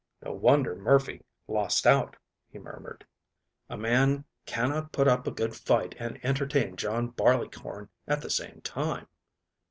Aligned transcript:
"No 0.23 0.33
wonder 0.33 0.75
Murphy 0.75 1.23
lost 1.47 1.85
out," 1.85 2.15
he 2.49 2.57
murmured. 2.57 3.05
"A 3.69 3.77
man 3.77 4.25
cannot 4.47 4.91
put 4.91 5.07
up 5.07 5.27
a 5.27 5.31
good 5.31 5.55
fight 5.55 5.93
and 5.99 6.19
entertain 6.25 6.75
John 6.75 7.09
Barleycorn 7.09 7.87
at 8.07 8.19
the 8.21 8.31
same 8.31 8.61
time." 8.61 9.05